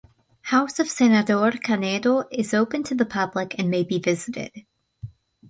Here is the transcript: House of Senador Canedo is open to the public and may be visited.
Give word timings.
House 0.41 0.79
of 0.79 0.87
Senador 0.87 1.61
Canedo 1.61 2.25
is 2.31 2.55
open 2.55 2.81
to 2.85 2.95
the 2.95 3.05
public 3.05 3.53
and 3.59 3.69
may 3.69 3.83
be 3.83 3.99
visited. 3.99 4.65